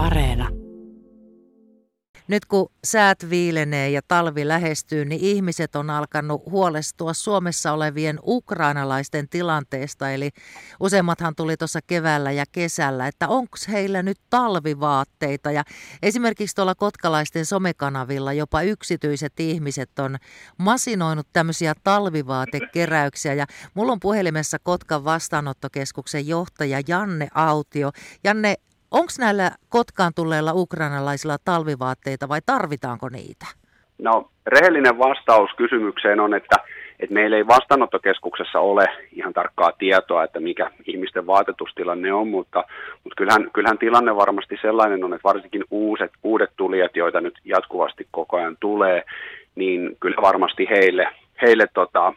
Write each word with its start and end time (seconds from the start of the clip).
Areena. 0.00 0.48
Nyt 2.28 2.44
kun 2.44 2.72
säät 2.84 3.30
viilenee 3.30 3.90
ja 3.90 4.00
talvi 4.08 4.48
lähestyy, 4.48 5.04
niin 5.04 5.20
ihmiset 5.20 5.76
on 5.76 5.90
alkanut 5.90 6.42
huolestua 6.50 7.12
Suomessa 7.12 7.72
olevien 7.72 8.18
ukrainalaisten 8.22 9.28
tilanteesta. 9.28 10.10
Eli 10.10 10.30
useimmathan 10.80 11.34
tuli 11.34 11.56
tuossa 11.56 11.80
keväällä 11.86 12.32
ja 12.32 12.44
kesällä, 12.52 13.06
että 13.06 13.28
onko 13.28 13.56
heillä 13.68 14.02
nyt 14.02 14.18
talvivaatteita. 14.30 15.52
Ja 15.52 15.64
esimerkiksi 16.02 16.56
tuolla 16.56 16.74
kotkalaisten 16.74 17.46
somekanavilla 17.46 18.32
jopa 18.32 18.62
yksityiset 18.62 19.40
ihmiset 19.40 19.98
on 19.98 20.16
masinoinut 20.58 21.26
tämmöisiä 21.32 21.74
talvivaatekeräyksiä. 21.84 23.34
Ja 23.34 23.46
mulla 23.74 23.92
on 23.92 24.00
puhelimessa 24.00 24.58
Kotkan 24.58 25.04
vastaanottokeskuksen 25.04 26.26
johtaja 26.26 26.80
Janne 26.88 27.28
Autio. 27.34 27.90
Janne, 28.24 28.56
Onko 28.90 29.12
näillä 29.18 29.50
Kotkaan 29.68 30.12
tulleilla 30.16 30.52
ukrainalaisilla 30.54 31.36
talvivaatteita 31.44 32.28
vai 32.28 32.40
tarvitaanko 32.46 33.08
niitä? 33.08 33.46
No 33.98 34.30
rehellinen 34.46 34.98
vastaus 34.98 35.50
kysymykseen 35.56 36.20
on, 36.20 36.34
että, 36.34 36.56
että 37.00 37.14
meillä 37.14 37.36
ei 37.36 37.46
vastaanottokeskuksessa 37.46 38.60
ole 38.60 38.86
ihan 39.12 39.32
tarkkaa 39.32 39.72
tietoa, 39.78 40.24
että 40.24 40.40
mikä 40.40 40.70
ihmisten 40.86 41.26
vaatetustilanne 41.26 42.12
on, 42.12 42.28
mutta, 42.28 42.64
mutta 43.04 43.16
kyllähän, 43.16 43.50
kyllähän 43.52 43.78
tilanne 43.78 44.16
varmasti 44.16 44.58
sellainen 44.62 45.04
on, 45.04 45.14
että 45.14 45.28
varsinkin 45.28 45.64
uuset, 45.70 46.10
uudet 46.22 46.50
tulijat, 46.56 46.96
joita 46.96 47.20
nyt 47.20 47.34
jatkuvasti 47.44 48.06
koko 48.10 48.36
ajan 48.36 48.56
tulee, 48.60 49.02
niin 49.54 49.96
kyllä 50.00 50.22
varmasti 50.22 50.66
heille, 50.70 51.08
heille 51.42 51.66
tota, 51.74 52.12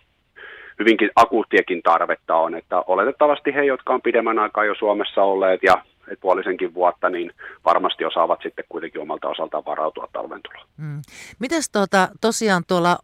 hyvinkin 0.79 1.09
akuuttiakin 1.15 1.81
tarvetta 1.83 2.35
on, 2.35 2.55
että 2.55 2.83
oletettavasti 2.87 3.53
he, 3.53 3.63
jotka 3.63 3.93
on 3.93 4.01
pidemmän 4.01 4.39
aikaa 4.39 4.65
jo 4.65 4.75
Suomessa 4.75 5.23
olleet 5.23 5.63
ja 5.63 5.73
puolisenkin 6.21 6.73
vuotta, 6.73 7.09
niin 7.09 7.31
varmasti 7.65 8.05
osaavat 8.05 8.39
sitten 8.43 8.65
kuitenkin 8.69 9.01
omalta 9.01 9.29
osaltaan 9.29 9.65
varautua 9.65 10.07
talven 10.13 10.41
tuloon. 10.43 10.67
Mm. 10.77 11.01
Mites 11.39 11.69
tuota, 11.69 12.09
tosiaan 12.21 12.63
tuolla 12.67 12.99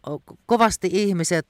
kovasti 0.46 0.88
ihmiset 0.92 1.46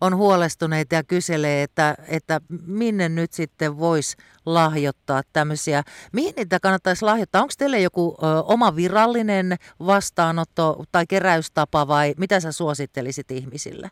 on 0.00 0.16
huolestuneita 0.16 0.94
ja 0.94 1.02
kyselee, 1.02 1.62
että, 1.62 1.94
että 2.08 2.40
minne 2.66 3.08
nyt 3.08 3.32
sitten 3.32 3.78
voisi 3.78 4.16
lahjoittaa 4.46 5.22
tämmöisiä. 5.32 5.82
Mihin 6.12 6.34
niitä 6.36 6.60
kannattaisi 6.60 7.04
lahjoittaa? 7.04 7.42
Onko 7.42 7.54
teille 7.58 7.80
joku 7.80 8.16
ö, 8.18 8.42
oma 8.42 8.76
virallinen 8.76 9.56
vastaanotto 9.86 10.84
tai 10.92 11.06
keräystapa 11.06 11.88
vai 11.88 12.14
mitä 12.18 12.40
sä 12.40 12.52
suosittelisit 12.52 13.30
ihmisille? 13.30 13.90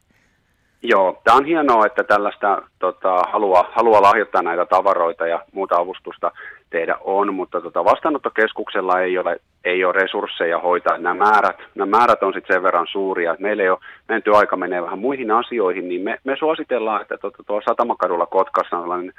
Joo, 0.84 1.20
tämä 1.25 1.36
on 1.36 1.44
hienoa, 1.44 1.86
että 1.86 2.05
tällaista 2.05 2.62
tota, 2.78 3.22
halua, 3.33 3.70
halua 3.72 4.02
lahjoittaa 4.02 4.42
näitä 4.42 4.66
tavaroita 4.66 5.27
ja 5.27 5.44
muuta 5.52 5.77
avustusta 5.77 6.33
tehdä 6.70 6.97
on, 7.00 7.34
mutta 7.34 7.61
tota, 7.61 7.84
vastaanottokeskuksella 7.84 9.00
ei 9.00 9.19
ole, 9.19 9.36
ei 9.64 9.84
ole 9.84 9.92
resursseja 9.92 10.58
hoitaa 10.58 10.98
nämä 10.98 11.14
määrät. 11.14 11.56
Nämä 11.75 11.97
määrät 11.98 12.22
on 12.22 12.33
sitten 12.33 12.55
sen 12.55 12.62
verran 12.62 12.86
suuria, 12.91 13.33
että 13.33 13.42
meillä 13.42 13.62
ei 13.62 13.69
ole, 13.69 13.78
meidän 14.08 14.22
työaika 14.22 14.56
menee 14.56 14.83
vähän 14.83 14.98
muihin 14.98 15.30
asioihin, 15.30 15.88
niin 15.88 16.00
me, 16.00 16.19
me 16.25 16.36
suositellaan, 16.38 17.03
että 17.03 17.19
tota, 17.19 17.42
tuo 17.47 17.62
Satamakadulla 17.64 18.27
Kotkassa 18.27 18.77
on 18.77 18.83
sellainen 18.83 19.12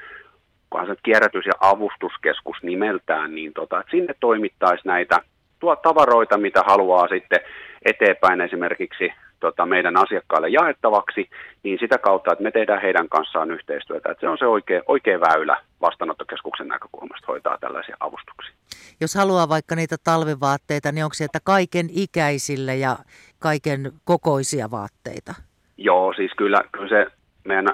se 0.85 0.95
kierrätys- 1.03 1.45
ja 1.45 1.53
avustuskeskus 1.59 2.57
nimeltään, 2.63 3.35
niin 3.35 3.53
tota, 3.53 3.79
että 3.79 3.91
sinne 3.91 4.15
toimittaisi 4.19 4.87
näitä 4.87 5.19
tuo 5.59 5.75
tavaroita, 5.75 6.37
mitä 6.37 6.63
haluaa 6.67 7.07
sitten 7.07 7.39
eteenpäin 7.85 8.41
esimerkiksi 8.41 9.13
tota, 9.43 9.65
meidän 9.65 9.97
asiakkaille 9.97 10.49
jaettavaksi, 10.49 11.29
niin 11.63 11.77
sitä 11.79 11.97
kautta, 11.97 12.31
että 12.31 12.43
me 12.43 12.51
tehdään 12.51 12.81
heidän 12.81 13.09
kanssaan 13.09 13.51
yhteistyötä. 13.51 14.11
Että 14.11 14.21
se 14.21 14.29
on 14.29 14.37
se 14.37 14.45
oikea, 14.45 14.81
oikea 14.87 15.19
väylä 15.19 15.57
vastaanottokeskuksen 15.81 16.67
näkökulmasta 16.67 17.27
hoitaa 17.27 17.57
tällaisia 17.57 17.97
avustuksia. 17.99 18.53
Jos 19.01 19.15
haluaa 19.15 19.49
vaikka 19.49 19.75
niitä 19.75 19.95
talvivaatteita, 20.03 20.91
niin 20.91 21.03
onko 21.03 21.13
sieltä 21.13 21.39
kaiken 21.43 21.87
ikäisille 21.91 22.75
ja 22.75 22.95
kaiken 23.39 23.91
kokoisia 24.05 24.71
vaatteita? 24.71 25.33
Joo, 25.77 26.13
siis 26.13 26.31
kyllä, 26.37 26.61
kyllä 26.71 26.89
se 26.89 27.05
meidän 27.43 27.67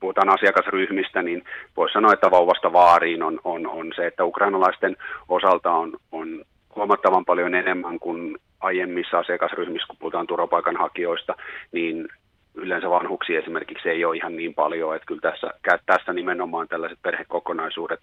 puhutaan 0.00 0.28
asiakasryhmistä, 0.28 1.22
niin 1.22 1.44
voisi 1.76 1.92
sanoa, 1.92 2.12
että 2.12 2.30
vauvasta 2.30 2.72
vaariin 2.72 3.22
on, 3.22 3.40
on, 3.44 3.66
on 3.66 3.92
se, 3.96 4.06
että 4.06 4.24
ukrainalaisten 4.24 4.96
osalta 5.28 5.70
on, 5.70 5.92
on 6.12 6.44
huomattavan 6.76 7.24
paljon 7.24 7.54
enemmän 7.54 7.98
kuin 7.98 8.38
aiemmissa 8.62 9.18
asiakasryhmissä, 9.18 9.86
kun 9.86 9.96
puhutaan 9.98 10.26
turvapaikanhakijoista, 10.26 11.34
niin 11.72 12.08
yleensä 12.54 12.90
vanhuksia 12.90 13.38
esimerkiksi 13.40 13.88
ei 13.88 14.04
ole 14.04 14.16
ihan 14.16 14.36
niin 14.36 14.54
paljon, 14.54 14.96
että 14.96 15.06
kyllä 15.06 15.20
tässä, 15.20 15.50
tässä 15.86 16.12
nimenomaan 16.12 16.68
tällaiset 16.68 16.98
perhekokonaisuudet 17.02 18.00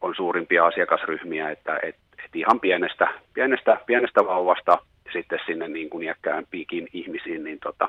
on 0.00 0.14
suurimpia 0.14 0.66
asiakasryhmiä, 0.66 1.50
että 1.50 1.78
et, 1.82 1.96
ihan 2.34 2.60
pienestä, 2.60 3.08
pienestä, 3.34 3.80
pienestä 3.86 4.26
vauvasta 4.26 4.78
sitten 5.12 5.38
sinne 5.46 5.68
niin 5.68 5.90
kuin 5.90 6.02
iäkkään 6.02 6.46
piikin 6.50 6.88
ihmisiin, 6.92 7.44
niin 7.44 7.58
tota, 7.62 7.88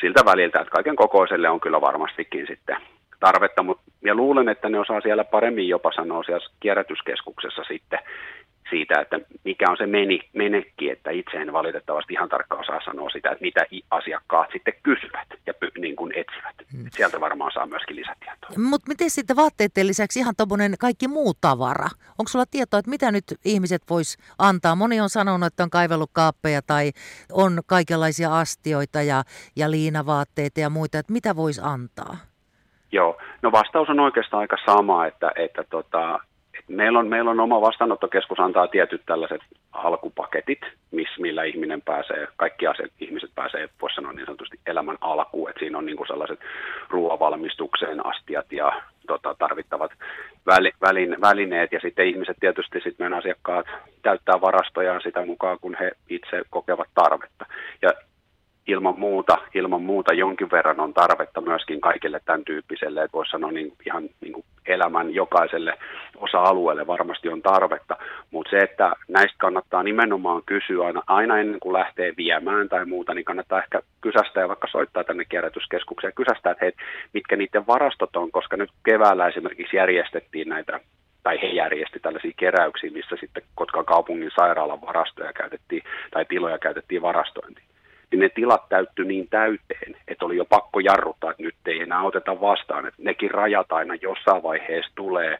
siltä 0.00 0.24
väliltä, 0.24 0.60
että 0.60 0.70
kaiken 0.70 0.96
kokoiselle 0.96 1.48
on 1.48 1.60
kyllä 1.60 1.80
varmastikin 1.80 2.46
sitten 2.46 2.76
tarvetta, 3.20 3.62
mutta 3.62 3.84
ja 4.04 4.14
luulen, 4.14 4.48
että 4.48 4.68
ne 4.68 4.78
osaa 4.78 5.00
siellä 5.00 5.24
paremmin 5.24 5.68
jopa 5.68 5.92
sanoa 5.92 6.22
siellä 6.22 6.46
kierrätyskeskuksessa 6.60 7.64
sitten, 7.64 7.98
siitä, 8.70 9.00
että 9.00 9.20
mikä 9.44 9.70
on 9.70 9.76
se 9.76 9.86
meni, 9.86 10.20
menekki, 10.32 10.90
että 10.90 11.10
itse 11.10 11.36
en 11.36 11.52
valitettavasti 11.52 12.12
ihan 12.12 12.28
tarkkaan 12.28 12.60
osaa 12.60 12.80
sanoa 12.84 13.10
sitä, 13.10 13.30
että 13.30 13.42
mitä 13.42 13.66
asiakkaat 13.90 14.50
sitten 14.52 14.74
kysyvät 14.82 15.28
ja 15.46 15.54
py, 15.54 15.70
niin 15.78 15.96
kuin 15.96 16.12
etsivät. 16.16 16.54
Hmm. 16.72 16.86
Sieltä 16.90 17.20
varmaan 17.20 17.52
saa 17.54 17.66
myöskin 17.66 17.96
lisätietoa. 17.96 18.50
Mutta 18.56 18.88
miten 18.88 19.10
sitten 19.10 19.36
vaatteiden 19.36 19.86
lisäksi 19.86 20.20
ihan 20.20 20.34
tuommoinen 20.36 20.74
kaikki 20.80 21.08
muu 21.08 21.32
tavara? 21.40 21.88
Onko 22.18 22.28
sulla 22.28 22.44
tietoa, 22.50 22.78
että 22.78 22.90
mitä 22.90 23.12
nyt 23.12 23.24
ihmiset 23.44 23.82
vois 23.90 24.18
antaa? 24.38 24.74
Moni 24.74 25.00
on 25.00 25.10
sanonut, 25.10 25.46
että 25.46 25.62
on 25.62 25.70
kaivellut 25.70 26.10
kaappeja 26.12 26.62
tai 26.62 26.90
on 27.32 27.60
kaikenlaisia 27.66 28.38
astioita 28.38 29.02
ja, 29.02 29.22
ja 29.56 29.70
liinavaatteita 29.70 30.60
ja 30.60 30.70
muita, 30.70 30.98
että 30.98 31.12
mitä 31.12 31.36
voisi 31.36 31.60
antaa? 31.64 32.16
Joo, 32.92 33.18
no 33.42 33.52
vastaus 33.52 33.88
on 33.88 34.00
oikeastaan 34.00 34.40
aika 34.40 34.56
sama, 34.66 35.06
että, 35.06 35.32
että 35.36 35.64
tota, 35.70 36.20
meillä 36.68 36.98
on, 36.98 37.08
meillä 37.08 37.30
on 37.30 37.40
oma 37.40 37.60
vastaanottokeskus 37.60 38.40
antaa 38.40 38.66
tietyt 38.66 39.02
tällaiset 39.06 39.40
alkupaketit, 39.72 40.60
miss, 40.90 41.18
millä 41.18 41.44
ihminen 41.44 41.82
pääsee, 41.82 42.28
kaikki 42.36 42.66
asiat, 42.66 42.90
ihmiset 43.00 43.30
pääsee, 43.34 43.68
voisi 43.82 43.94
sanoa 43.94 44.12
niin 44.12 44.26
sanotusti 44.26 44.60
elämän 44.66 44.98
alkuun, 45.00 45.50
että 45.50 45.58
siinä 45.58 45.78
on 45.78 45.86
niin 45.86 45.96
kuin 45.96 46.06
sellaiset 46.06 46.40
ruoavalmistukseen 46.88 48.06
astiat 48.06 48.52
ja 48.52 48.82
tota, 49.06 49.34
tarvittavat 49.38 49.90
väli, 50.46 50.72
välin, 50.80 51.16
välineet 51.20 51.72
ja 51.72 51.80
sitten 51.80 52.06
ihmiset 52.06 52.36
tietysti 52.40 52.80
sitten 52.80 52.94
meidän 52.98 53.18
asiakkaat 53.18 53.66
täyttää 54.02 54.40
varastojaan 54.40 55.00
sitä 55.02 55.26
mukaan, 55.26 55.58
kun 55.60 55.76
he 55.80 55.92
itse 56.08 56.42
kokevat 56.50 56.88
tarvetta. 56.94 57.46
Ja 57.82 57.92
ilman 58.66 58.98
muuta, 58.98 59.38
ilman 59.54 59.82
muuta 59.82 60.14
jonkin 60.14 60.50
verran 60.50 60.80
on 60.80 60.94
tarvetta 60.94 61.40
myöskin 61.40 61.80
kaikille 61.80 62.20
tämän 62.24 62.44
tyyppiselle, 62.44 63.02
että 63.02 63.16
voisi 63.16 63.30
sanoa 63.30 63.52
niin 63.52 63.72
ihan 63.86 64.08
niin 64.20 64.32
kuin 64.32 64.44
elämän 64.66 65.14
jokaiselle 65.14 65.78
osa-alueelle 66.16 66.86
varmasti 66.86 67.28
on 67.28 67.42
tarvetta, 67.42 67.96
mutta 68.30 68.50
se, 68.50 68.56
että 68.58 68.92
näistä 69.08 69.36
kannattaa 69.38 69.82
nimenomaan 69.82 70.42
kysyä 70.46 70.86
aina, 70.86 71.02
aina 71.06 71.38
ennen 71.38 71.60
kuin 71.60 71.72
lähtee 71.72 72.12
viemään 72.16 72.68
tai 72.68 72.86
muuta, 72.86 73.14
niin 73.14 73.24
kannattaa 73.24 73.62
ehkä 73.62 73.80
kysästä 74.00 74.40
ja 74.40 74.48
vaikka 74.48 74.68
soittaa 74.70 75.04
tänne 75.04 75.24
kierrätyskeskukseen 75.24 76.12
kysästä, 76.16 76.50
että 76.50 76.64
hei, 76.64 76.72
mitkä 77.12 77.36
niiden 77.36 77.66
varastot 77.66 78.16
on, 78.16 78.30
koska 78.30 78.56
nyt 78.56 78.70
keväällä 78.84 79.28
esimerkiksi 79.28 79.76
järjestettiin 79.76 80.48
näitä 80.48 80.80
tai 81.22 81.42
he 81.42 81.46
järjesti 81.46 82.00
tällaisia 82.00 82.32
keräyksiä, 82.36 82.90
missä 82.90 83.16
sitten 83.20 83.42
Kotkan 83.54 83.84
kaupungin 83.84 84.30
sairaalan 84.36 84.80
varastoja 84.80 85.32
käytettiin 85.32 85.82
tai 86.10 86.24
tiloja 86.24 86.58
käytettiin 86.58 87.02
varastointiin 87.02 87.66
niin 88.10 88.20
ne 88.20 88.28
tilat 88.28 88.68
täytty 88.68 89.04
niin 89.04 89.28
täyteen, 89.28 89.96
että 90.08 90.24
oli 90.24 90.36
jo 90.36 90.44
pakko 90.44 90.80
jarruttaa, 90.80 91.30
että 91.30 91.42
nyt 91.42 91.54
ei 91.66 91.80
enää 91.80 92.02
oteta 92.02 92.40
vastaan. 92.40 92.86
Että 92.86 93.02
nekin 93.02 93.30
rajat 93.30 93.72
aina 93.72 93.94
jossain 93.94 94.42
vaiheessa 94.42 94.92
tulee, 94.94 95.38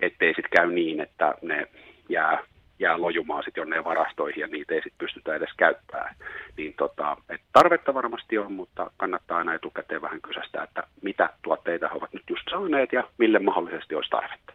ettei 0.00 0.34
sitten 0.34 0.50
käy 0.56 0.72
niin, 0.72 1.00
että 1.00 1.34
ne 1.42 1.68
jää, 2.08 2.38
jää 2.78 3.00
lojumaan 3.00 3.42
sitten 3.44 3.62
jonne 3.62 3.84
varastoihin 3.84 4.40
ja 4.40 4.46
niitä 4.46 4.74
ei 4.74 4.82
sitten 4.82 4.98
pystytä 5.06 5.34
edes 5.34 5.50
käyttämään. 5.56 6.14
Niin 6.56 6.74
tota, 6.78 7.16
et 7.28 7.40
tarvetta 7.52 7.94
varmasti 7.94 8.38
on, 8.38 8.52
mutta 8.52 8.90
kannattaa 8.96 9.38
aina 9.38 9.54
etukäteen 9.54 10.02
vähän 10.02 10.20
kysästä, 10.20 10.62
että 10.62 10.82
mitä 11.02 11.30
tuotteita 11.42 11.88
he 11.88 11.94
ovat 11.94 12.12
nyt 12.12 12.30
just 12.30 12.42
saaneet 12.50 12.92
ja 12.92 13.04
mille 13.18 13.38
mahdollisesti 13.38 13.94
olisi 13.94 14.10
tarvetta. 14.10 14.52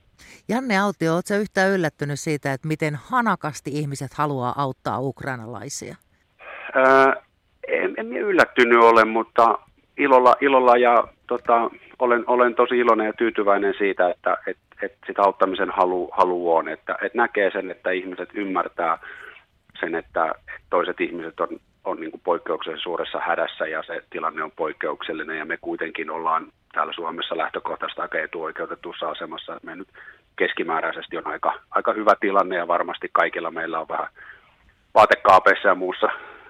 Janne 0.50 0.78
Autio, 0.80 1.14
oletko 1.14 1.34
yhtään 1.34 1.72
yllättynyt 1.72 2.20
siitä, 2.20 2.54
että 2.54 2.68
miten 2.68 2.96
hanakasti 3.10 3.72
ihmiset 3.74 4.14
haluaa 4.14 4.54
auttaa 4.58 5.00
ukrainalaisia? 5.00 5.96
Öö, 6.76 7.25
en, 8.12 8.18
yllättynyt 8.18 8.84
ole, 8.84 9.06
mutta 9.06 9.60
ilolla, 9.98 10.36
ilolla 10.42 10.78
ja 10.78 11.08
tota, 11.28 11.70
olen, 12.00 12.24
olen 12.28 12.56
tosi 12.56 12.78
iloinen 12.78 13.08
ja 13.08 13.14
tyytyväinen 13.14 13.74
siitä, 13.78 14.10
että 14.10 14.38
et, 14.48 14.58
et 14.82 14.98
sitä 15.08 15.22
auttamisen 15.22 15.72
halu, 15.72 16.10
halu 16.12 16.56
on, 16.56 16.70
että 16.70 16.98
et 17.02 17.14
näkee 17.14 17.52
sen, 17.52 17.72
että 17.72 17.92
ihmiset 17.92 18.30
ymmärtää 18.34 18.98
sen, 19.80 19.96
että 19.96 20.36
toiset 20.70 21.02
ihmiset 21.02 21.40
on, 21.40 21.48
on 21.84 22.00
niin 22.00 22.12
poikkeuksellisen 22.24 22.84
suuressa 22.84 23.20
hädässä 23.26 23.68
ja 23.68 23.84
se 23.84 24.04
tilanne 24.10 24.44
on 24.44 24.52
poikkeuksellinen 24.52 25.38
ja 25.38 25.46
me 25.46 25.58
kuitenkin 25.62 26.10
ollaan 26.10 26.48
täällä 26.74 26.94
Suomessa 26.94 27.38
lähtökohtaisesti 27.38 28.02
aika 28.02 28.20
etuoikeutetussa 28.20 29.10
asemassa, 29.10 29.60
me 29.64 29.76
nyt 29.76 29.88
keskimääräisesti 30.36 31.18
on 31.18 31.28
aika, 31.28 31.54
aika 31.72 31.94
hyvä 31.94 32.14
tilanne 32.20 32.56
ja 32.56 32.68
varmasti 32.68 33.10
kaikilla 33.14 33.52
meillä 33.52 33.80
on 33.80 33.88
vähän 33.88 34.08
vaatekaapeissa 34.94 35.68
ja 35.68 35.76
muussa 35.76 36.08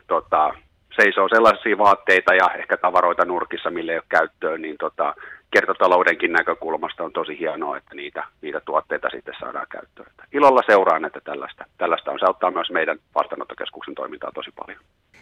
tota, 0.07 0.53
seisoo 1.01 1.27
sellaisia 1.29 1.77
vaatteita 1.77 2.33
ja 2.33 2.49
ehkä 2.59 2.77
tavaroita 2.77 3.25
nurkissa, 3.25 3.71
mille 3.71 3.91
ei 3.91 3.97
ole 3.97 4.05
käyttöön, 4.09 4.61
niin 4.61 4.77
tota, 4.77 5.15
kiertotaloudenkin 5.51 6.31
näkökulmasta 6.31 7.03
on 7.03 7.13
tosi 7.13 7.39
hienoa, 7.39 7.77
että 7.77 7.95
niitä, 7.95 8.23
niitä 8.41 8.61
tuotteita 8.65 9.09
sitten 9.09 9.33
saadaan 9.39 9.67
käyttöön. 9.69 10.11
Ilolla 10.33 10.61
seuraan, 10.65 11.05
että 11.05 11.21
tällaista, 11.23 11.65
tällaista 11.77 12.11
on. 12.11 12.19
Se 12.19 12.25
auttaa 12.25 12.51
myös 12.51 12.71
meidän 12.71 12.97
vastaanottokeskuksen 13.15 13.95
toimintaa 13.95 14.31
tosi 14.35 14.51
paljon. 14.51 14.79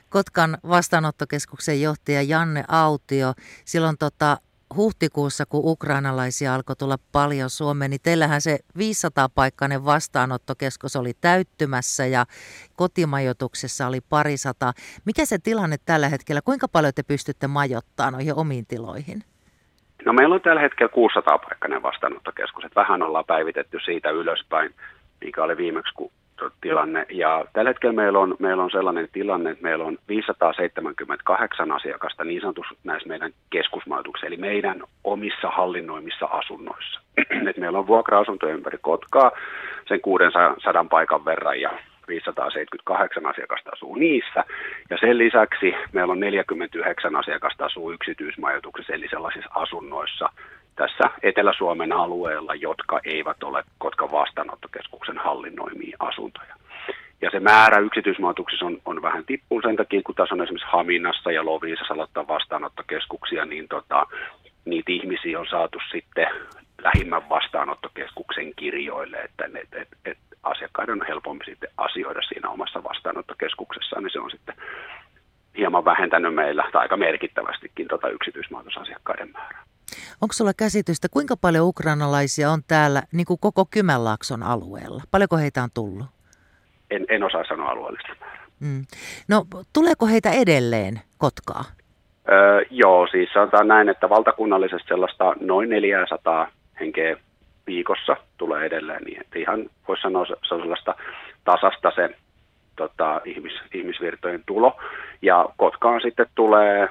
Kotkan 0.09 0.57
vastaanottokeskuksen 0.69 1.81
johtaja 1.81 2.21
Janne 2.21 2.63
Autio, 2.67 3.33
silloin 3.65 3.97
tota, 3.97 4.37
huhtikuussa, 4.75 5.45
kun 5.45 5.61
ukrainalaisia 5.63 6.55
alkoi 6.55 6.75
tulla 6.75 6.97
paljon 7.11 7.49
Suomeen, 7.49 7.91
niin 7.91 8.01
teillähän 8.03 8.41
se 8.41 8.59
500-paikkainen 8.77 9.85
vastaanottokeskus 9.85 10.95
oli 10.95 11.11
täyttymässä 11.21 12.05
ja 12.05 12.25
kotimajoituksessa 12.75 13.87
oli 13.87 14.01
parisata. 14.09 14.73
Mikä 15.05 15.25
se 15.25 15.37
tilanne 15.37 15.75
tällä 15.85 16.09
hetkellä, 16.09 16.41
kuinka 16.41 16.67
paljon 16.67 16.93
te 16.95 17.03
pystytte 17.03 17.47
majoittamaan 17.47 18.13
noihin 18.13 18.35
omiin 18.35 18.65
tiloihin? 18.65 19.23
No 20.05 20.13
meillä 20.13 20.35
on 20.35 20.41
tällä 20.41 20.61
hetkellä 20.61 20.91
600-paikkainen 20.95 21.81
vastaanottokeskus, 21.81 22.65
että 22.65 22.79
vähän 22.81 23.01
ollaan 23.01 23.25
päivitetty 23.25 23.79
siitä 23.85 24.09
ylöspäin, 24.09 24.75
mikä 25.25 25.43
oli 25.43 25.57
viimeksi, 25.57 25.93
kun 25.93 26.11
tilanne. 26.61 27.05
Ja 27.09 27.45
tällä 27.53 27.69
hetkellä 27.69 27.95
meillä 27.95 28.19
on, 28.19 28.35
meillä 28.39 28.63
on 28.63 28.71
sellainen 28.71 29.07
tilanne, 29.11 29.49
että 29.49 29.63
meillä 29.63 29.83
on 29.83 29.97
578 30.07 31.71
asiakasta 31.71 32.23
niin 32.23 32.41
sanotusti 32.41 32.77
näissä 32.83 33.09
meidän 33.09 33.31
keskusmajoituksissa, 33.49 34.27
eli 34.27 34.37
meidän 34.37 34.83
omissa 35.03 35.49
hallinnoimissa 35.49 36.25
asunnoissa. 36.25 36.99
Et 37.49 37.57
meillä 37.57 37.79
on 37.79 37.87
vuokra-asuntoja 37.87 38.53
ympäri 38.53 38.77
Kotkaa 38.81 39.31
sen 39.87 40.01
600 40.01 40.85
paikan 40.89 41.25
verran 41.25 41.61
ja 41.61 41.71
578 42.07 43.25
asiakasta 43.25 43.69
asuu 43.73 43.95
niissä. 43.95 44.43
Ja 44.89 44.97
sen 44.99 45.17
lisäksi 45.17 45.73
meillä 45.91 46.11
on 46.11 46.19
49 46.19 47.15
asiakasta 47.15 47.65
asuu 47.65 47.91
yksityismajoituksessa, 47.91 48.93
eli 48.93 49.07
sellaisissa 49.09 49.49
asunnoissa, 49.55 50.29
tässä 50.75 51.03
Etelä-Suomen 51.23 51.91
alueella, 51.91 52.55
jotka 52.55 52.99
eivät 53.05 53.43
ole 53.43 53.63
Kotkan 53.77 54.11
vastaanottokeskuksen 54.11 55.17
hallinnoimia 55.17 55.97
asuntoja. 55.99 56.55
Ja 57.21 57.29
se 57.31 57.39
määrä 57.39 57.79
yksityismaatuksissa 57.79 58.65
on, 58.65 58.77
on 58.85 59.01
vähän 59.01 59.25
tippunut 59.25 59.63
sen 59.63 59.75
takia, 59.75 60.01
kun 60.05 60.15
tässä 60.15 60.35
on 60.35 60.41
esimerkiksi 60.41 60.71
Haminassa 60.71 61.31
ja 61.31 61.45
Loviisassa 61.45 61.93
aloittaa 61.93 62.27
vastaanottokeskuksia, 62.27 63.45
niin 63.45 63.67
tota, 63.67 64.07
niitä 64.65 64.91
ihmisiä 64.91 65.39
on 65.39 65.47
saatu 65.49 65.79
sitten 65.91 66.27
lähimmän 66.83 67.29
vastaanottokeskuksen 67.29 68.55
kirjoille, 68.55 69.17
että 69.17 69.45
et, 69.45 69.73
et, 69.73 69.87
et 70.05 70.17
asiakkaiden 70.43 71.01
on 71.01 71.07
helpompi 71.07 71.45
sitten 71.45 71.69
asioida 71.77 72.21
siinä 72.21 72.49
omassa 72.49 72.83
vastaanottokeskuksessaan, 72.83 74.03
niin 74.03 74.11
se 74.11 74.19
on 74.19 74.31
sitten 74.31 74.55
hieman 75.57 75.85
vähentänyt 75.85 76.33
meillä, 76.33 76.69
tai 76.71 76.81
aika 76.81 76.97
merkittävästikin 76.97 77.87
tota 77.87 78.09
yksityismaatosasiakkaiden 78.09 79.31
määrää. 79.31 79.63
Onko 80.21 80.33
sulla 80.33 80.53
käsitystä, 80.53 81.07
kuinka 81.09 81.37
paljon 81.37 81.67
ukrainalaisia 81.67 82.51
on 82.51 82.61
täällä 82.67 83.03
niin 83.11 83.25
kuin 83.25 83.39
koko 83.39 83.65
Kymenlaakson 83.71 84.43
alueella? 84.43 85.03
Paljonko 85.11 85.37
heitä 85.37 85.63
on 85.63 85.69
tullut? 85.73 86.05
En, 86.91 87.05
en 87.09 87.23
osaa 87.23 87.43
sanoa 87.47 87.69
alueellista 87.69 88.13
Mm. 88.59 88.85
No, 89.27 89.45
tuleeko 89.73 90.05
heitä 90.05 90.31
edelleen 90.31 91.01
Kotkaa? 91.17 91.63
Öö, 92.31 92.61
joo, 92.69 93.07
siis 93.07 93.29
sanotaan 93.33 93.67
näin, 93.67 93.89
että 93.89 94.09
valtakunnallisesti 94.09 94.87
sellaista 94.87 95.35
noin 95.39 95.69
400 95.69 96.47
henkeä 96.79 97.17
viikossa 97.67 98.17
tulee 98.37 98.65
edelleen, 98.65 99.03
niin 99.03 99.21
että 99.21 99.39
ihan 99.39 99.65
voisi 99.87 100.01
sanoa 100.01 100.25
se 100.25 100.55
on 100.55 100.61
sellaista 100.61 100.95
tasasta 101.43 101.91
se 101.95 102.09
tota, 102.75 103.21
ihmis, 103.25 103.53
ihmisvirtojen 103.73 104.43
tulo. 104.45 104.77
Ja 105.21 105.49
Kotkaan 105.57 106.01
sitten 106.01 106.25
tulee 106.35 106.89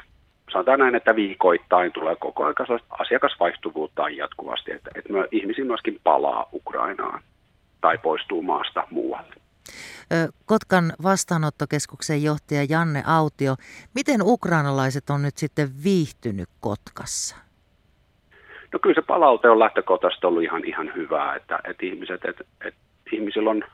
sanotaan 0.53 0.79
näin, 0.79 0.95
että 0.95 1.17
viikoittain 1.17 1.93
tulee 1.93 2.17
koko 2.17 2.45
ajan 2.45 2.81
asiakasvaihtuvuutta 2.91 4.09
jatkuvasti, 4.09 4.73
että, 4.73 4.91
että 4.95 5.13
ihmisiä 5.31 5.65
myöskin 5.65 6.01
palaa 6.05 6.49
Ukrainaan 6.53 7.23
tai 7.81 7.99
poistuu 7.99 8.43
maasta 8.43 8.87
muualle. 8.91 9.35
Kotkan 10.47 10.93
vastaanottokeskuksen 11.03 12.23
johtaja 12.23 12.67
Janne 12.69 13.03
Autio, 13.07 13.55
miten 13.95 14.21
ukrainalaiset 14.23 15.11
on 15.11 15.23
nyt 15.23 15.37
sitten 15.37 15.69
viihtynyt 15.85 16.49
Kotkassa? 16.61 17.37
No 18.73 18.79
kyllä 18.79 18.95
se 18.95 19.03
palaute 19.03 19.51
on 19.51 19.59
lähtökohtaisesti 19.59 20.27
ollut 20.27 20.43
ihan, 20.43 20.65
ihan 20.65 20.93
hyvää, 20.97 21.37
että, 21.37 21.59
että, 21.65 21.87
ihmiset, 21.87 22.25
että, 22.25 22.45
että 22.65 22.81
ihmisillä 23.13 23.51
on 23.51 23.65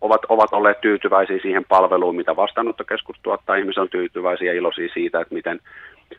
ovat, 0.00 0.20
ovat 0.28 0.52
olleet 0.52 0.80
tyytyväisiä 0.80 1.38
siihen 1.42 1.64
palveluun, 1.68 2.16
mitä 2.16 2.36
vastaanottokeskus 2.36 3.16
tuottaa. 3.22 3.56
Ihmiset 3.56 3.82
on 3.82 3.88
tyytyväisiä 3.88 4.52
ja 4.52 4.58
iloisia 4.58 4.88
siitä, 4.94 5.20
että 5.20 5.34
miten 5.34 5.60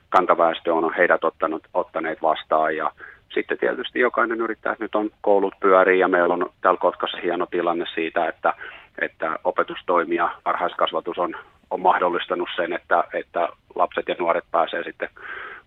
kantaväestö 0.09 0.73
on 0.73 0.93
heidät 0.93 1.23
ottanut, 1.23 1.63
ottaneet 1.73 2.21
vastaan. 2.21 2.75
Ja 2.75 2.91
sitten 3.33 3.57
tietysti 3.57 3.99
jokainen 3.99 4.41
yrittää, 4.41 4.71
että 4.71 4.83
nyt 4.83 4.95
on 4.95 5.09
koulut 5.21 5.53
pyörii 5.59 5.99
ja 5.99 6.07
meillä 6.07 6.33
on 6.33 6.49
täällä 6.61 6.79
Kotkassa 6.79 7.17
hieno 7.23 7.45
tilanne 7.45 7.85
siitä, 7.95 8.27
että, 8.27 8.53
että 9.01 9.39
opetustoimi 9.43 10.15
ja 10.15 10.31
varhaiskasvatus 10.45 11.17
on, 11.17 11.35
on 11.69 11.81
mahdollistanut 11.81 12.49
sen, 12.55 12.73
että, 12.73 13.03
että 13.13 13.49
lapset 13.75 14.07
ja 14.07 14.15
nuoret 14.19 14.45
pääsee 14.51 14.83
sitten 14.83 15.09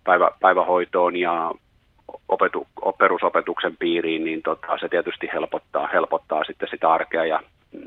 päivä, 0.03 0.31
päivähoitoon 0.41 1.15
ja 1.15 1.51
opetu, 2.27 2.67
perusopetuksen 2.97 3.77
piiriin, 3.77 4.23
niin 4.23 4.41
tota, 4.41 4.77
se 4.79 4.89
tietysti 4.89 5.29
helpottaa, 5.33 5.87
helpottaa 5.87 6.43
sitten 6.43 6.69
sitä 6.71 6.93
arkea 6.93 7.25
ja 7.25 7.39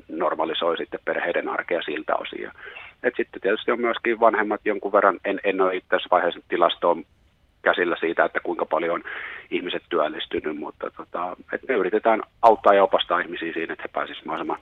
normalisoi 0.08 0.76
sitten 0.76 1.00
perheiden 1.04 1.48
arkea 1.48 1.82
siltä 1.82 2.16
osin. 2.16 2.50
Et 3.02 3.14
sitten 3.16 3.40
tietysti 3.40 3.70
on 3.70 3.80
myöskin 3.80 4.20
vanhemmat 4.20 4.60
jonkun 4.64 4.92
verran, 4.92 5.20
en, 5.24 5.40
en 5.44 5.60
ole 5.60 5.76
itse 5.76 5.96
asiassa 5.96 6.08
vaiheessa 6.10 6.40
tilastoon 6.48 7.04
käsillä 7.62 7.96
siitä, 8.00 8.24
että 8.24 8.40
kuinka 8.40 8.66
paljon 8.66 8.94
on 8.94 9.02
ihmiset 9.50 9.82
työllistynyt, 9.88 10.56
mutta 10.56 10.90
tota, 10.90 11.36
et 11.52 11.60
me 11.68 11.74
yritetään 11.74 12.22
auttaa 12.42 12.74
ja 12.74 12.82
opastaa 12.82 13.20
ihmisiä 13.20 13.52
siinä, 13.52 13.72
että 13.72 13.82
he 13.82 13.88
pääsisivät 13.92 14.26
mahdollisimman 14.26 14.60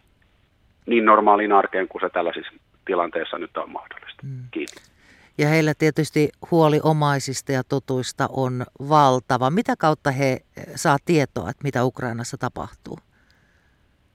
niin 0.86 1.04
normaaliin 1.04 1.52
arkeen 1.52 1.88
kuin 1.88 2.00
se 2.00 2.08
tällaisissa 2.08 2.52
tilanteissa 2.84 3.38
nyt 3.38 3.56
on 3.56 3.70
mahdollista. 3.70 4.22
Mm. 4.22 4.44
Kiitos. 4.50 4.92
Ja 5.38 5.48
heillä 5.48 5.74
tietysti 5.78 6.30
huoli 6.50 6.80
omaisista 6.82 7.52
ja 7.52 7.62
tutuista 7.64 8.28
on 8.32 8.64
valtava. 8.88 9.50
Mitä 9.50 9.74
kautta 9.78 10.10
he 10.10 10.40
saa 10.74 10.96
tietoa, 11.04 11.50
että 11.50 11.62
mitä 11.64 11.84
Ukrainassa 11.84 12.36
tapahtuu? 12.38 12.98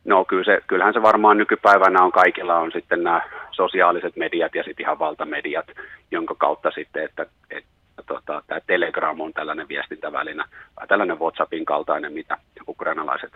No 0.05 0.25
kyllä 0.25 0.43
se, 0.43 0.61
kyllähän 0.67 0.93
se 0.93 1.01
varmaan 1.01 1.37
nykypäivänä 1.37 2.03
on 2.03 2.11
kaikilla 2.11 2.55
on 2.55 2.71
sitten 2.71 3.03
nämä 3.03 3.21
sosiaaliset 3.51 4.15
mediat 4.15 4.55
ja 4.55 4.63
sitten 4.63 4.83
ihan 4.83 4.99
valtamediat, 4.99 5.65
jonka 6.11 6.35
kautta 6.35 6.71
sitten, 6.71 7.03
että, 7.03 7.25
että 7.51 7.69
tota, 8.05 8.43
tämä 8.47 8.59
Telegram 8.67 9.19
on 9.19 9.33
tällainen 9.33 9.67
viestintävälinä, 9.67 10.45
tällainen 10.87 11.19
WhatsAppin 11.19 11.65
kaltainen, 11.65 12.13
mitä 12.13 12.37
ukrainalaiset 12.67 13.31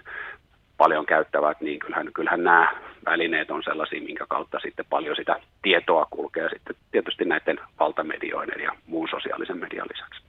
paljon 0.78 1.06
käyttävät, 1.06 1.62
niin 1.62 1.80
kyllähän, 1.80 2.14
kyllähän 2.14 2.44
nämä 2.44 2.72
välineet 3.06 3.52
on 3.52 3.64
sellaisia, 3.64 4.02
minkä 4.02 4.26
kautta 4.30 4.60
sitten 4.60 4.86
paljon 4.90 5.16
sitä 5.16 5.40
tietoa 5.62 6.08
kulkee 6.10 6.50
sitten 6.50 6.76
tietysti 6.92 7.26
näiden 7.26 7.60
valtamedioiden 7.80 8.64
ja 8.64 8.72
muun 8.88 9.08
sosiaalisen 9.10 9.58
median 9.58 9.88
lisäksi 9.94 10.25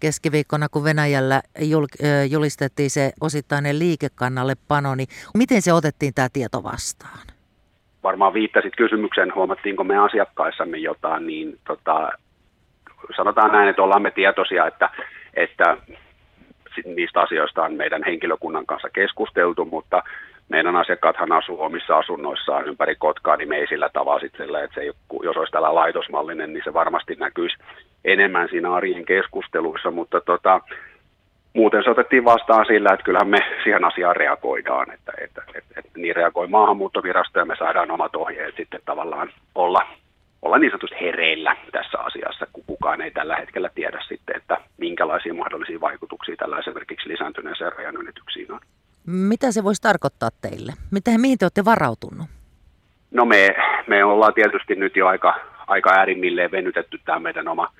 keskiviikkona, 0.00 0.68
kun 0.68 0.84
Venäjällä 0.84 1.42
julistettiin 2.30 2.90
se 2.90 3.12
osittainen 3.20 3.78
liikekannalle 3.78 4.54
pano, 4.68 4.94
niin 4.94 5.08
miten 5.34 5.62
se 5.62 5.72
otettiin 5.72 6.14
tämä 6.14 6.28
tieto 6.32 6.62
vastaan? 6.62 7.26
Varmaan 8.02 8.34
viittasit 8.34 8.76
kysymykseen, 8.76 9.34
huomattiinko 9.34 9.84
me 9.84 9.98
asiakkaissamme 9.98 10.78
jotain, 10.78 11.26
niin 11.26 11.58
tota, 11.66 12.10
sanotaan 13.16 13.52
näin, 13.52 13.68
että 13.68 13.82
ollaan 13.82 14.02
me 14.02 14.10
tietoisia, 14.10 14.66
että, 14.66 14.90
että 15.34 15.76
niistä 16.84 17.20
asioista 17.20 17.62
on 17.64 17.74
meidän 17.74 18.02
henkilökunnan 18.06 18.66
kanssa 18.66 18.90
keskusteltu, 18.90 19.64
mutta 19.64 20.02
meidän 20.48 20.76
asiakkaathan 20.76 21.32
asuu 21.32 21.62
omissa 21.62 21.98
asunnoissaan 21.98 22.68
ympäri 22.68 22.96
Kotkaa, 22.96 23.36
niin 23.36 23.48
me 23.48 23.56
ei 23.56 23.66
sillä 23.66 23.88
tavalla 23.88 24.20
sitten, 24.20 24.56
että 24.64 24.74
se 24.74 24.80
ei, 24.80 24.92
jos 25.22 25.36
olisi 25.36 25.52
tällä 25.52 25.74
laitosmallinen, 25.74 26.52
niin 26.52 26.64
se 26.64 26.74
varmasti 26.74 27.14
näkyisi 27.14 27.56
enemmän 28.04 28.48
siinä 28.48 28.74
arjen 28.74 29.04
keskusteluissa, 29.04 29.90
mutta 29.90 30.20
tota, 30.20 30.60
muuten 31.52 31.84
se 31.84 31.90
otettiin 31.90 32.24
vastaan 32.24 32.66
sillä, 32.66 32.92
että 32.92 33.04
kyllähän 33.04 33.28
me 33.28 33.38
siihen 33.62 33.84
asiaan 33.84 34.16
reagoidaan, 34.16 34.90
että, 34.92 35.12
että, 35.20 35.42
että, 35.54 35.74
että 35.76 35.90
niin 35.96 36.16
reagoi 36.16 36.46
maahanmuuttovirasto 36.46 37.38
ja 37.38 37.44
me 37.44 37.56
saadaan 37.58 37.90
omat 37.90 38.16
ohjeet 38.16 38.56
sitten 38.56 38.80
tavallaan 38.84 39.32
olla, 39.54 39.86
olla 40.42 40.58
niin 40.58 40.70
sanotusti 40.70 41.00
hereillä 41.00 41.56
tässä 41.72 41.98
asiassa, 41.98 42.46
kun 42.52 42.64
kukaan 42.66 43.00
ei 43.00 43.10
tällä 43.10 43.36
hetkellä 43.36 43.70
tiedä 43.74 44.00
sitten, 44.08 44.36
että 44.36 44.56
minkälaisia 44.78 45.34
mahdollisia 45.34 45.80
vaikutuksia 45.80 46.36
tällä 46.36 46.58
esimerkiksi 46.58 47.08
lisääntyneeseen 47.08 47.72
rajanylityksiin 47.72 48.52
on. 48.52 48.60
Mitä 49.10 49.52
se 49.52 49.64
voisi 49.64 49.82
tarkoittaa 49.82 50.28
teille? 50.42 50.72
Mitä, 50.90 51.10
mihin 51.18 51.38
te 51.38 51.44
olette 51.44 51.64
varautunut? 51.64 52.26
No 53.10 53.24
me, 53.24 53.56
me 53.86 54.04
ollaan 54.04 54.34
tietysti 54.34 54.74
nyt 54.74 54.96
jo 54.96 55.06
aika, 55.06 55.34
aika 55.66 55.90
äärimmilleen 55.90 56.50
venytetty 56.50 57.00
tämä 57.04 57.18
meidän 57.18 57.48
oma 57.48 57.72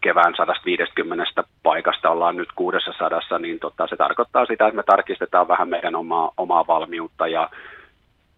kevään 0.00 0.34
150 0.36 1.44
paikasta 1.62 2.10
ollaan 2.10 2.36
nyt 2.36 2.48
600, 2.54 3.38
niin 3.38 3.58
tota, 3.58 3.86
se 3.86 3.96
tarkoittaa 3.96 4.46
sitä, 4.46 4.66
että 4.66 4.76
me 4.76 4.82
tarkistetaan 4.82 5.48
vähän 5.48 5.68
meidän 5.68 5.96
omaa, 5.96 6.32
omaa 6.36 6.66
valmiutta 6.66 7.28
ja 7.28 7.50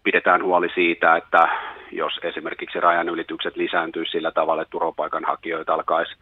pidetään 0.03 0.43
huoli 0.43 0.69
siitä, 0.75 1.15
että 1.15 1.47
jos 1.91 2.19
esimerkiksi 2.23 2.79
rajan 2.79 3.09
ylitykset 3.09 3.55
lisääntyy 3.55 4.05
sillä 4.05 4.31
tavalla, 4.31 4.61
että 4.61 4.71
turvapaikanhakijoita 4.71 5.73
alkaisi 5.73 6.15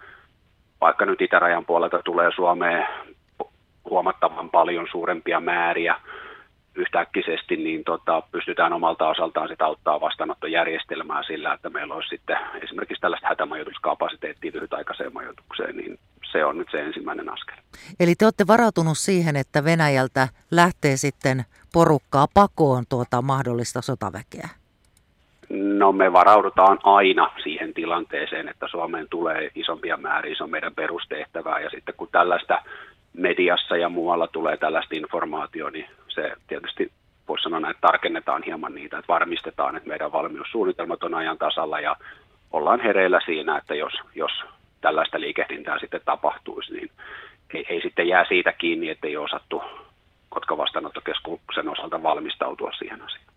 vaikka 0.82 1.06
nyt 1.06 1.22
itärajan 1.22 1.66
puolelta 1.66 2.02
tulee 2.06 2.32
Suomeen 2.36 2.88
huomattavan 3.90 4.50
paljon 4.50 4.88
suurempia 4.92 5.40
määriä 5.40 5.96
yhtäkkisesti, 6.76 7.58
niin 7.58 7.84
tota, 7.84 8.24
pystytään 8.32 8.74
omalta 8.74 9.10
osaltaan 9.10 9.48
sitä 9.48 9.66
auttaa 9.66 10.02
vastaanottojärjestelmää 10.02 11.24
sillä, 11.24 11.54
että 11.54 11.70
meillä 11.70 11.94
olisi 11.94 12.10
sitten 12.10 12.38
esimerkiksi 12.64 13.02
tällaista 13.02 13.28
hätämajoituskapasiteettia 13.28 14.52
lyhytaikaiseen 14.54 15.14
majoitukseen, 15.14 15.78
niin 15.78 16.00
se 16.32 16.46
on 16.46 16.58
nyt 16.58 16.68
se 16.72 16.82
ensimmäinen 16.82 17.34
askel. 17.34 17.56
Eli 18.00 18.16
te 18.16 18.26
olette 18.26 18.48
varautunut 18.48 18.98
siihen, 18.98 19.36
että 19.36 19.64
Venäjältä 19.64 20.28
lähtee 20.52 20.98
sitten 20.98 21.46
porukkaa 21.74 22.28
pakoon 22.34 22.84
tuota 22.90 23.22
mahdollista 23.22 23.82
sotaväkeä? 23.82 24.50
No 25.50 25.92
me 25.92 26.14
varaudutaan 26.14 26.80
aina 26.84 27.32
siihen 27.44 27.74
tilanteeseen, 27.74 28.50
että 28.50 28.68
Suomeen 28.68 29.08
tulee 29.10 29.52
isompia 29.56 29.98
määriä, 29.98 30.36
se 30.36 30.44
on 30.44 30.50
meidän 30.50 30.76
perustehtävää 30.76 31.60
ja 31.60 31.70
sitten 31.70 31.96
kun 31.98 32.08
tällaista 32.12 32.62
mediassa 33.20 33.78
ja 33.78 33.90
muualla 33.90 34.28
tulee 34.28 34.58
tällaista 34.58 34.96
informaatiota, 34.96 35.72
niin 35.72 35.86
se 36.08 36.32
tietysti 36.48 36.92
voisi 37.28 37.44
sanoa 37.44 37.70
että 37.70 37.82
tarkennetaan 37.82 38.44
hieman 38.44 38.76
niitä, 38.76 38.98
että 38.98 39.14
varmistetaan, 39.14 39.76
että 39.76 39.90
meidän 39.90 40.12
valmiussuunnitelmat 40.12 41.04
on 41.04 41.14
ajan 41.14 41.38
tasalla 41.38 41.80
ja 41.80 41.96
ollaan 42.52 42.80
hereillä 42.80 43.20
siinä, 43.26 43.58
että 43.58 43.76
jos, 43.76 43.94
jos 44.16 44.32
tällaista 44.82 45.20
liikehdintää 45.20 45.80
sitten 45.80 46.02
tapahtuisi, 46.06 46.74
niin 46.74 46.92
ei, 47.54 47.66
ei 47.70 47.82
sitten 47.82 48.08
jää 48.08 48.26
siitä 48.28 48.52
kiinni, 48.52 48.90
että 48.90 49.08
ei 49.08 49.18
osattu 49.18 49.64
Kotka 50.30 50.58
vastaanottokeskuksen 50.58 51.70
osalta 51.70 52.04
valmistautua 52.04 52.72
siihen 52.72 53.02
asiaan. 53.02 53.29